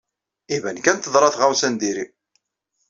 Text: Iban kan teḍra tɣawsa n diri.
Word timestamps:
Iban 0.55 0.77
kan 0.83 0.97
teḍra 0.99 1.29
tɣawsa 1.33 1.67
n 1.71 1.75
diri. 1.81 2.05